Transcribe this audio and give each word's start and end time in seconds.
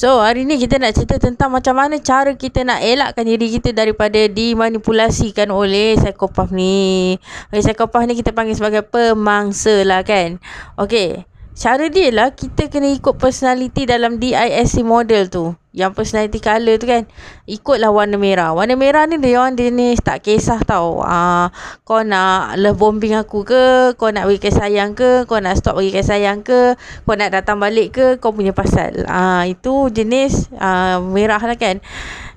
So 0.00 0.24
hari 0.24 0.48
ni 0.48 0.56
kita 0.56 0.80
nak 0.80 0.96
cerita 0.96 1.20
tentang 1.20 1.52
macam 1.52 1.76
mana 1.76 2.00
cara 2.00 2.32
kita 2.32 2.64
nak 2.64 2.80
elakkan 2.80 3.20
diri 3.20 3.52
kita 3.52 3.76
daripada 3.76 4.16
dimanipulasikan 4.32 5.52
oleh 5.52 5.92
psikopat 6.00 6.56
ni. 6.56 7.20
Okay, 7.52 7.60
psikopat 7.60 8.08
ni 8.08 8.16
kita 8.16 8.32
panggil 8.32 8.56
sebagai 8.56 8.80
pemangsa 8.80 9.84
lah 9.84 10.00
kan. 10.00 10.40
Okay. 10.80 11.28
Cara 11.52 11.92
dia 11.92 12.08
lah 12.08 12.32
kita 12.32 12.72
kena 12.72 12.88
ikut 12.96 13.20
personality 13.20 13.84
dalam 13.84 14.16
DISC 14.16 14.80
model 14.80 15.28
tu. 15.28 15.52
Yang 15.70 15.92
personality 15.94 16.42
colour 16.42 16.76
tu 16.82 16.90
kan. 16.90 17.06
Ikutlah 17.46 17.94
warna 17.94 18.18
merah. 18.18 18.50
Warna 18.50 18.74
merah 18.74 19.06
ni 19.06 19.22
dia 19.22 19.38
orang 19.38 19.54
jenis 19.54 20.02
tak 20.02 20.26
kisah 20.26 20.58
tau. 20.66 21.02
Ah, 21.06 21.54
kau 21.86 22.02
nak 22.02 22.58
love 22.58 22.74
bombing 22.74 23.14
aku 23.14 23.46
ke? 23.46 23.94
Kau 23.94 24.10
nak 24.10 24.26
bagi 24.26 24.50
sayang 24.50 24.98
ke? 24.98 25.30
Kau 25.30 25.38
nak 25.38 25.62
stop 25.62 25.78
bagi 25.78 25.94
sayang 26.02 26.42
ke? 26.42 26.74
Kau 27.06 27.14
nak 27.14 27.30
datang 27.30 27.62
balik 27.62 27.94
ke? 27.94 28.06
Kau 28.18 28.34
punya 28.34 28.50
pasal. 28.50 29.06
Ah, 29.06 29.46
itu 29.46 29.88
jenis 29.94 30.50
ah, 30.58 30.98
merah 30.98 31.38
lah 31.38 31.54
kan. 31.54 31.78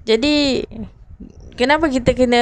Jadi 0.06 0.68
kenapa 1.56 1.86
kita 1.90 2.18
kena 2.18 2.42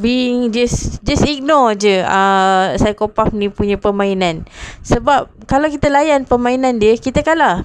being 0.00 0.48
just 0.52 1.04
just 1.04 1.24
ignore 1.28 1.76
je 1.76 2.00
uh, 2.00 2.74
psikopat 2.80 3.32
ni 3.36 3.52
punya 3.52 3.76
permainan 3.76 4.48
sebab 4.80 5.28
kalau 5.44 5.68
kita 5.68 5.92
layan 5.92 6.24
permainan 6.24 6.80
dia 6.80 6.96
kita 6.96 7.20
kalah 7.20 7.64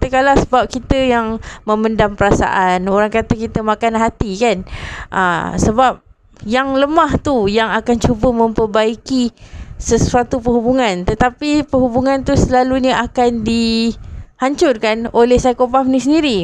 kita 0.00 0.16
kalah 0.16 0.32
sebab 0.32 0.64
kita 0.64 0.96
yang 0.96 1.44
memendam 1.68 2.16
perasaan. 2.16 2.88
Orang 2.88 3.12
kata 3.12 3.36
kita 3.36 3.60
makan 3.60 4.00
hati 4.00 4.32
kan? 4.40 4.64
Uh, 5.12 5.52
sebab 5.60 6.00
yang 6.48 6.72
lemah 6.72 7.20
tu 7.20 7.52
yang 7.52 7.68
akan 7.68 8.00
cuba 8.00 8.32
memperbaiki 8.32 9.28
sesuatu 9.76 10.40
perhubungan. 10.40 11.04
Tetapi 11.04 11.68
perhubungan 11.68 12.24
tu 12.24 12.32
selalunya 12.32 12.96
akan 13.04 13.44
dihancurkan 13.44 15.12
oleh 15.12 15.36
psikopat 15.36 15.84
ni 15.84 16.00
sendiri. 16.00 16.38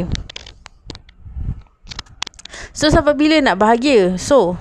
So 2.77 2.93
sampai 2.93 3.17
bila 3.17 3.41
nak 3.41 3.57
bahagia? 3.57 4.21
So 4.21 4.61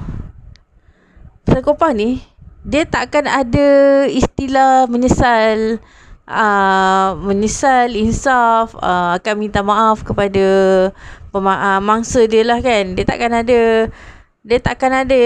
Psikopat 1.43 1.99
ni 1.99 2.23
Dia 2.63 2.87
takkan 2.87 3.27
ada 3.27 3.67
istilah 4.07 4.87
menyesal 4.87 5.83
uh, 6.29 7.17
Menyesal, 7.21 7.93
insaf 7.95 8.75
uh, 8.77 9.17
Akan 9.17 9.39
minta 9.39 9.65
maaf 9.65 10.05
kepada 10.05 10.45
pema- 11.29 11.77
uh, 11.77 11.81
Mangsa 11.81 12.25
dia 12.29 12.45
lah 12.45 12.59
kan 12.61 12.93
Dia 12.93 13.05
takkan 13.05 13.31
ada 13.31 13.89
dia 14.45 14.61
takkan 14.61 14.93
ada 14.93 15.21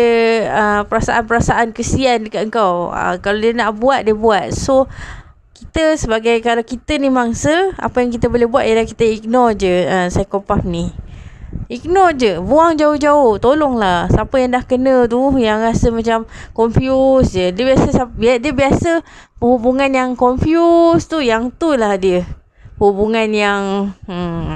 uh, 0.47 0.81
perasaan-perasaan 0.87 1.75
kesian 1.75 2.23
dekat 2.31 2.47
engkau. 2.47 2.87
Uh, 2.95 3.19
kalau 3.19 3.35
dia 3.35 3.51
nak 3.51 3.75
buat, 3.75 4.07
dia 4.07 4.15
buat. 4.15 4.55
So, 4.55 4.87
kita 5.59 5.99
sebagai, 5.99 6.39
kalau 6.39 6.63
kita 6.63 6.95
ni 6.95 7.11
mangsa, 7.11 7.75
apa 7.75 7.99
yang 7.99 8.15
kita 8.15 8.31
boleh 8.31 8.47
buat 8.47 8.63
ialah 8.63 8.87
kita 8.87 9.03
ignore 9.03 9.59
je 9.59 9.83
uh, 9.83 10.07
psikopat 10.07 10.63
ni. 10.63 10.95
Ignore 11.69 12.13
je. 12.17 12.31
Buang 12.41 12.77
jauh-jauh. 12.77 13.37
Tolonglah. 13.37 14.09
Siapa 14.09 14.41
yang 14.41 14.57
dah 14.57 14.65
kena 14.65 15.05
tu 15.05 15.37
Yang 15.37 15.59
rasa 15.69 15.87
macam 15.93 16.19
Confused 16.53 17.37
je. 17.37 17.53
Dia 17.53 17.63
biasa 17.65 18.09
Dia 18.17 18.53
biasa 18.53 18.91
Hubungan 19.37 19.89
yang 19.93 20.11
confused 20.17 21.09
tu 21.13 21.21
Yang 21.21 21.53
tu 21.61 21.77
lah 21.77 21.97
dia. 21.97 22.25
Hubungan 22.79 23.29
yang 23.29 23.93
hmm, 24.07 24.55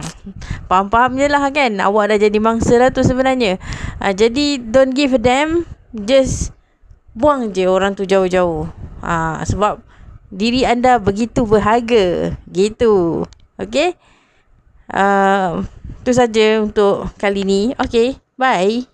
Faham-faham 0.72 1.20
je 1.20 1.28
lah 1.28 1.44
kan. 1.54 1.72
Awak 1.78 2.16
dah 2.16 2.18
jadi 2.18 2.40
mangsa 2.42 2.82
lah 2.82 2.90
tu 2.90 3.06
sebenarnya. 3.06 3.62
Ha, 4.02 4.16
Jadi 4.16 4.58
Don't 4.58 4.96
give 4.96 5.14
a 5.14 5.22
damn 5.22 5.70
Just 5.94 6.56
Buang 7.14 7.54
je 7.54 7.70
orang 7.70 7.94
tu 7.94 8.10
jauh-jauh. 8.10 8.70
Ha, 9.06 9.46
Sebab 9.46 9.84
Diri 10.34 10.66
anda 10.66 10.98
begitu 10.98 11.46
berharga. 11.46 12.34
Gitu. 12.50 13.26
Okay 13.54 13.94
uh, 14.94 15.64
itu 16.04 16.12
saja 16.12 16.60
untuk 16.60 17.08
kali 17.16 17.48
ni. 17.48 17.62
Okay, 17.80 18.20
bye. 18.36 18.93